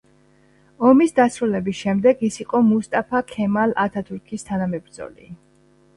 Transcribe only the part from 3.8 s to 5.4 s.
ათათურქის თანამებრძოლი.